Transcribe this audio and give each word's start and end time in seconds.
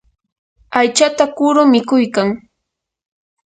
aychata 0.79 1.23
kuru 1.37 1.61
mikuykan. 1.71 2.27